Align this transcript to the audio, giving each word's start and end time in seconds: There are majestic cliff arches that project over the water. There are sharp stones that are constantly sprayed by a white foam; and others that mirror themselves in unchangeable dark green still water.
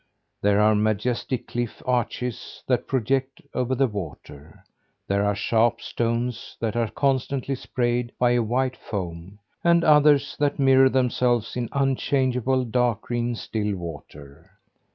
There 0.41 0.59
are 0.59 0.73
majestic 0.73 1.45
cliff 1.47 1.83
arches 1.85 2.63
that 2.65 2.87
project 2.87 3.39
over 3.53 3.75
the 3.75 3.85
water. 3.85 4.63
There 5.07 5.23
are 5.23 5.35
sharp 5.35 5.79
stones 5.79 6.57
that 6.59 6.75
are 6.75 6.89
constantly 6.89 7.53
sprayed 7.53 8.11
by 8.17 8.31
a 8.31 8.41
white 8.41 8.75
foam; 8.77 9.37
and 9.63 9.83
others 9.83 10.35
that 10.39 10.57
mirror 10.57 10.89
themselves 10.89 11.55
in 11.55 11.69
unchangeable 11.71 12.65
dark 12.65 13.01
green 13.03 13.35
still 13.35 13.75
water. 13.75 14.49